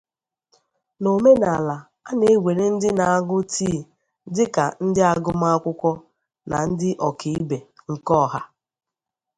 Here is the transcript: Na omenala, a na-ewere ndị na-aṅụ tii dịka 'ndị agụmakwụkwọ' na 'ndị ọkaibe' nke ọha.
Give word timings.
Na 1.01 1.09
omenala, 1.15 1.75
a 2.09 2.11
na-ewere 2.19 2.65
ndị 2.73 2.89
na-aṅụ 2.99 3.37
tii 3.53 3.79
dịka 4.35 4.63
'ndị 4.83 5.01
agụmakwụkwọ' 5.11 6.01
na 6.49 6.57
'ndị 6.67 6.89
ọkaibe' 7.07 7.65
nke 7.91 8.13
ọha. 8.23 8.41